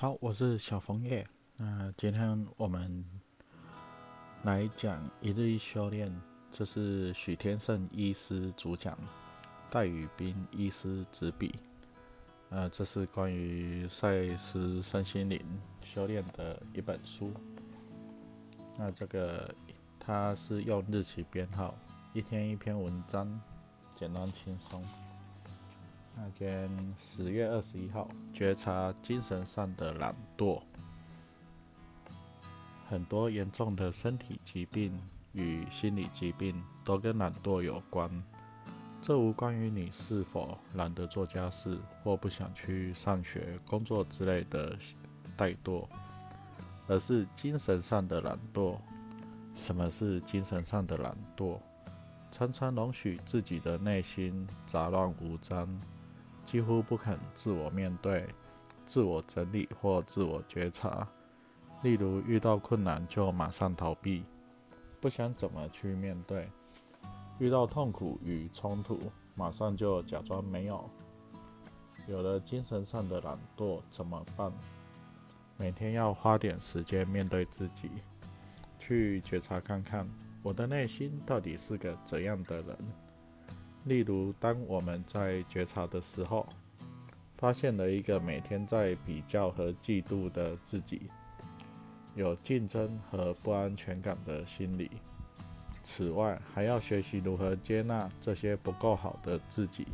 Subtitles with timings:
[0.00, 1.26] 好，我是小枫叶。
[1.56, 3.04] 那今天我们
[4.44, 6.08] 来讲一日一修炼，
[6.52, 8.96] 这是许天胜医师主讲，
[9.68, 11.52] 戴宇斌医师执笔。
[12.50, 15.44] 呃，这是关于赛斯身心灵
[15.80, 17.32] 修炼的一本书。
[18.76, 19.52] 那这个
[19.98, 21.74] 它是用日期编号，
[22.12, 23.28] 一天一篇文章，
[23.96, 24.80] 简单轻松。
[26.20, 26.68] 那天
[27.00, 30.60] 十月二十一号，觉察精神上的懒惰。
[32.88, 34.98] 很多严重的身体疾病
[35.32, 38.10] 与心理疾病都跟懒惰有关。
[39.00, 44.76] 这无关于你是否懒得做家事或不想去上学、工作之类的
[45.36, 45.86] 怠惰，
[46.88, 48.76] 而是精神上的懒惰。
[49.54, 51.58] 什么是精神上的懒惰？
[52.32, 55.68] 常常容许自己的内心杂乱无章。
[56.48, 58.26] 几乎不肯自我面对、
[58.86, 61.06] 自我整理或自我觉察。
[61.82, 64.24] 例如，遇到困难就马上逃避，
[64.98, 66.46] 不想怎么去面对；
[67.38, 68.98] 遇到痛苦与冲突，
[69.34, 70.88] 马上就假装没有。
[72.06, 74.50] 有了精神上的懒惰怎么办？
[75.58, 77.90] 每天要花点时间面对自己，
[78.78, 80.08] 去觉察看看
[80.42, 82.74] 我的内心到底是个怎样的人。
[83.84, 86.46] 例如，当我们在觉察的时候，
[87.36, 91.02] 发现了一个每天在比较和嫉妒的自己，
[92.14, 94.90] 有竞争和不安全感的心理。
[95.82, 99.86] 此外，还要学习如何接纳这些不够好的自己。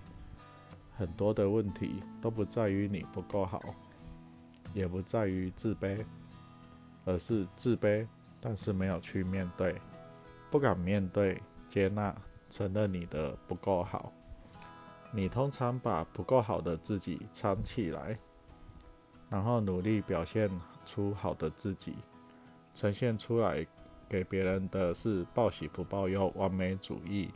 [0.97, 3.63] 很多的问题都不在于你不够好，
[4.73, 6.05] 也不在于自卑，
[7.05, 8.07] 而是自卑，
[8.41, 9.77] 但是没有去面对，
[10.51, 12.13] 不敢面对接纳。
[12.55, 14.13] 承认你的不够好，
[15.11, 18.17] 你通常把不够好的自己藏起来，
[19.29, 20.49] 然后努力表现
[20.87, 21.97] 出好的自己，
[22.73, 23.67] 呈现出来
[24.09, 27.29] 给别人的是报喜不报忧、完美主义、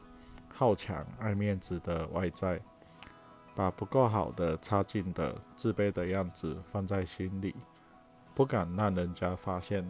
[0.55, 2.61] 好强、爱面子的外在，
[3.57, 7.57] 把不够好的、差劲的、自卑的样子放在心里，
[8.37, 9.85] 不敢让人家发现。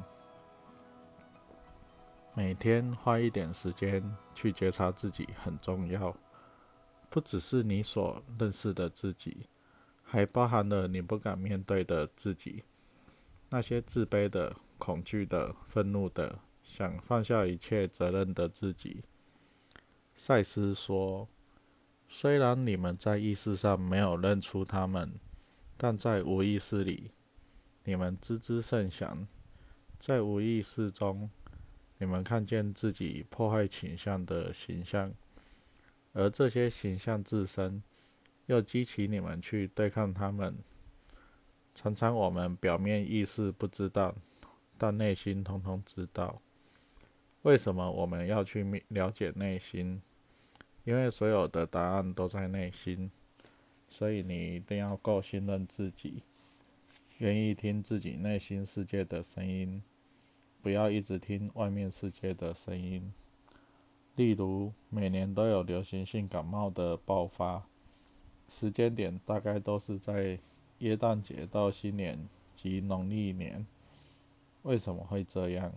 [2.39, 4.01] 每天花一点时间
[4.33, 6.17] 去觉察自己很重要，
[7.11, 9.49] 不只是你所认识的自己，
[10.05, 12.63] 还包含了你不敢面对的自己，
[13.51, 19.03] 那些自卑的、恐惧的、愤怒的、想放下一切责任的自己。
[20.15, 21.29] 赛斯说
[22.07, 25.13] ：“虽然你们在意识上没有认出他们，
[25.77, 27.11] 但在无意识里，
[27.83, 29.27] 你们知之甚详，
[29.99, 31.29] 在无意识中。”
[31.99, 35.13] 你们看见自己破坏倾向的形象，
[36.13, 37.83] 而这些形象自身
[38.47, 40.57] 又激起你们去对抗他们。
[41.75, 44.15] 常常我们表面意识不知道，
[44.77, 46.41] 但内心通通知道。
[47.43, 50.01] 为什么我们要去了解内心？
[50.85, 53.11] 因为所有的答案都在内心，
[53.89, 56.23] 所以你一定要够信任自己，
[57.19, 59.83] 愿意听自己内心世界的声音。
[60.63, 63.13] 不要一直听外面世界的声音，
[64.17, 67.65] 例如每年都有流行性感冒的爆发，
[68.49, 70.39] 时间点大概都是在
[70.79, 73.67] 耶诞节到新年及农历年。
[74.63, 75.73] 为什么会这样？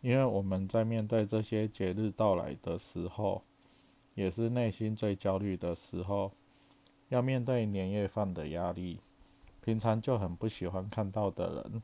[0.00, 3.42] 因为我们在面对这些节日到来的时候，
[4.14, 6.32] 也是内心最焦虑的时候，
[7.08, 9.00] 要面对年夜饭的压力，
[9.60, 11.82] 平常就很不喜欢看到的人。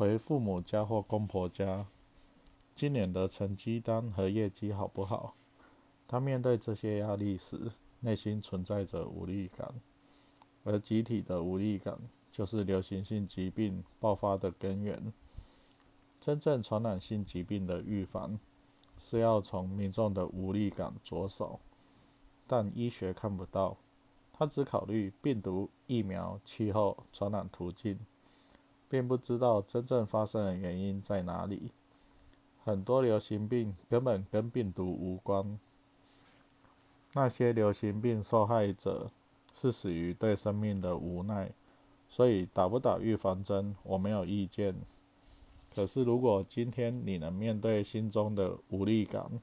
[0.00, 1.84] 回父母家或公婆家，
[2.74, 5.34] 今年的成绩单和业绩好不好？
[6.08, 9.74] 他面对这些压力时，内心存在着无力感，
[10.64, 11.98] 而集体的无力感
[12.32, 15.12] 就是流行性疾病爆发的根源。
[16.18, 18.40] 真正传染性疾病的预防，
[18.98, 21.60] 是要从民众的无力感着手，
[22.46, 23.76] 但医学看不到，
[24.32, 27.98] 他只考虑病毒、疫苗、气候、传染途径。
[28.90, 31.70] 并不知道真正发生的原因在哪里。
[32.64, 35.58] 很多流行病根本跟病毒无关。
[37.12, 39.10] 那些流行病受害者
[39.54, 41.52] 是死于对生命的无奈，
[42.08, 44.74] 所以打不打预防针我没有意见。
[45.72, 49.40] 可是如果今天你能面对心中的无力感，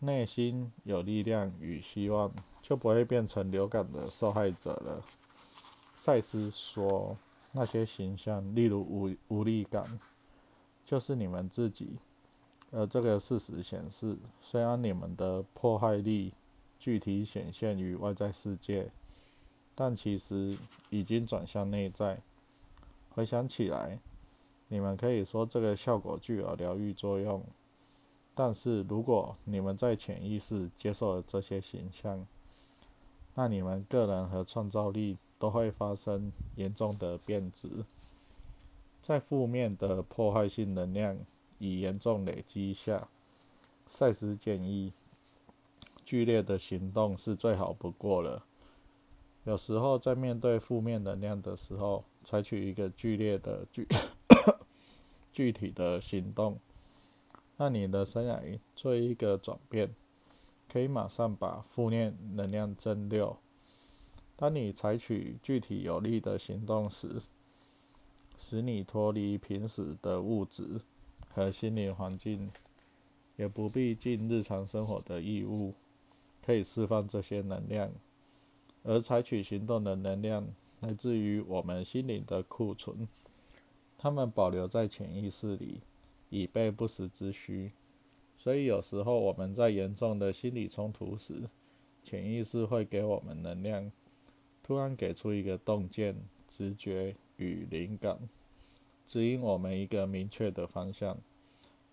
[0.00, 5.04] 内心有力量与希望，就不会变成流感的受害者了。
[5.96, 7.16] 赛斯说。
[7.56, 9.82] 那些形象，例如无无力感，
[10.84, 11.96] 就是你们自己。
[12.70, 16.34] 而这个事实显示，虽然你们的迫害力
[16.78, 18.90] 具体显现于外在世界，
[19.74, 20.54] 但其实
[20.90, 22.20] 已经转向内在。
[23.08, 23.98] 回想起来，
[24.68, 27.42] 你们可以说这个效果具有疗愈作用。
[28.34, 32.26] 但是如果你们在潜意识接受了这些形象，
[33.34, 37.84] 那你们个人和创造力都会发生严重的变质。
[39.02, 41.16] 在负面的破坏性能量
[41.58, 43.08] 已严重累积下，
[43.86, 44.92] 赛斯建议，
[46.04, 48.44] 剧烈的行动是最好不过了。
[49.44, 53.86] 有时候在面对负面能量的时候，采取一个剧烈的具
[55.32, 56.58] 具体的行动。
[57.56, 59.94] 那你的生涯做一个转变，
[60.68, 63.36] 可以马上把负面能量蒸馏。
[64.36, 67.22] 当你采取具体有力的行动时，
[68.38, 70.80] 使你脱离平时的物质
[71.32, 72.50] 和心理环境，
[73.36, 75.72] 也不必尽日常生活的义务，
[76.44, 77.90] 可以释放这些能量。
[78.82, 80.46] 而采取行动的能量
[80.80, 83.08] 来自于我们心灵的库存，
[83.98, 85.80] 它们保留在潜意识里。
[86.28, 87.70] 以备不时之需，
[88.36, 91.48] 所以有时候我们在严重的心理冲突时，
[92.02, 93.92] 潜意识会给我们能量，
[94.66, 96.16] 突然给出一个洞见、
[96.48, 98.18] 直觉与灵感，
[99.06, 101.16] 指引我们一个明确的方向，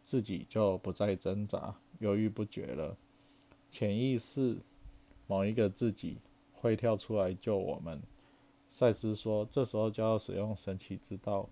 [0.04, 2.98] 自己就不再挣扎、犹豫不决了。
[3.70, 4.58] 潜意识
[5.28, 6.18] 某一个自己
[6.52, 8.02] 会跳出来救我们。
[8.72, 11.48] 赛斯说，这时候就要使用神奇之道，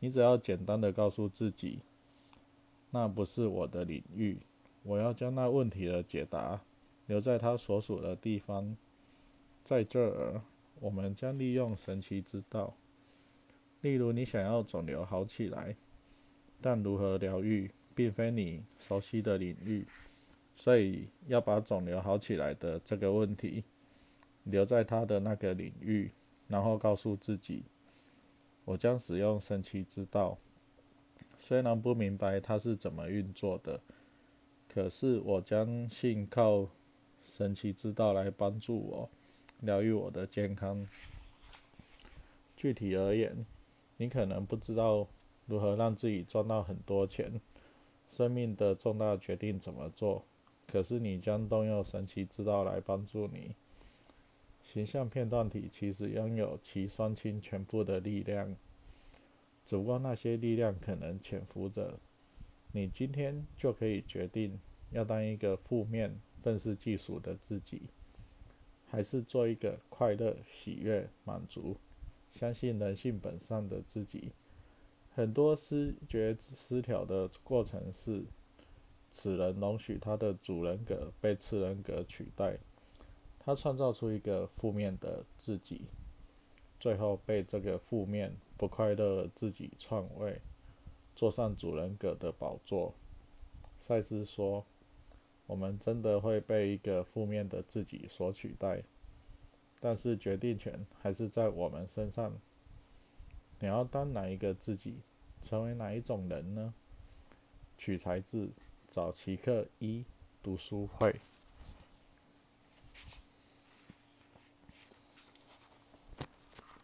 [0.00, 1.78] 你只要简单的告诉自己。
[2.90, 4.36] 那不是我的领域，
[4.82, 6.60] 我要将那问题的解答
[7.06, 8.76] 留在他所属的地方。
[9.64, 10.42] 在这儿，
[10.80, 12.74] 我们将利用神奇之道。
[13.80, 15.76] 例如，你想要肿瘤好起来，
[16.60, 19.86] 但如何疗愈并非你熟悉的领域，
[20.54, 23.64] 所以要把肿瘤好起来的这个问题
[24.44, 26.10] 留在他的那个领域，
[26.48, 27.64] 然后告诉自己：
[28.64, 30.38] 我将使用神奇之道。
[31.38, 33.80] 虽然不明白它是怎么运作的，
[34.68, 36.68] 可是我将信靠
[37.20, 39.10] 神奇之道来帮助我
[39.62, 40.86] 疗愈我的健康。
[42.56, 43.46] 具体而言，
[43.96, 45.08] 你可能不知道
[45.46, 47.40] 如何让自己赚到很多钱，
[48.08, 50.24] 生命的重大决定怎么做，
[50.66, 53.54] 可是你将动用神奇之道来帮助你。
[54.62, 58.54] 形象片段体其实拥有其双亲全部的力量。
[59.64, 62.00] 只不过那些力量可能潜伏着，
[62.72, 64.58] 你今天就可以决定
[64.90, 67.82] 要当一个负面、愤世嫉俗的自己，
[68.92, 71.78] 还是做一个快乐、喜悦、满足、
[72.30, 74.32] 相信人性本善的自己。
[75.14, 78.26] 很多失觉失调的过程是，
[79.10, 82.58] 此人容许他的主人格被次人格取代，
[83.38, 85.86] 他创造出一个负面的自己，
[86.78, 88.36] 最后被这个负面。
[88.58, 90.42] 不快乐，自己篡位，
[91.16, 92.94] 坐上主人格的宝座。
[93.80, 94.66] 赛斯说
[95.52, 98.82] ：“我们真的会被一个负面的自己所取代，
[99.80, 102.32] 但是决定权还是在我们身上。
[103.60, 104.96] 你要当哪一个自己，
[105.42, 106.72] 成为哪一种人呢？”
[107.76, 108.48] 取材自
[108.86, 110.06] 早期课一
[110.42, 111.14] 读书会。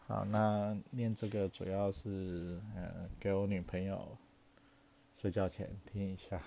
[0.06, 4.19] 好，那念这个主要是，呃，给我女朋友
[5.16, 6.43] 睡觉前听一下。